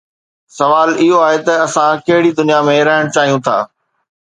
سوال 0.57 0.89
اهو 1.01 1.17
آهي 1.27 1.39
ته 1.47 1.53
اسان 1.67 1.93
ڪهڙي 2.07 2.31
دنيا 2.39 2.59
۾ 2.75 2.77
رهڻ 2.91 3.03
چاهيون 3.15 3.39
ٿا؟ 3.49 3.57